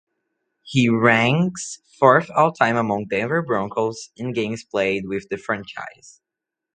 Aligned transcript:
He 0.63 0.89
ranks 0.89 1.79
fourth 1.99 2.31
all-time 2.31 2.75
among 2.75 3.05
Denver 3.11 3.43
Broncos 3.43 4.09
in 4.17 4.33
games 4.33 4.63
played 4.63 5.05
with 5.07 5.29
the 5.29 5.37
franchise. 5.37 6.21